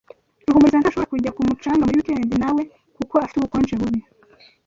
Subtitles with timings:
[0.45, 2.61] Ruhumuriza ntashobora kujya ku mucanga muri wikendi nawe
[2.97, 3.99] kuko afite ubukonje bubi.